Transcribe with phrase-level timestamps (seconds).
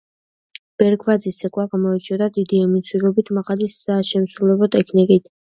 [0.81, 5.33] ბრეგვაძის ცეკვა გამოირჩეოდა დიდი ემოციურობით, მაღალი საშემსრულებლო ტექნიკით.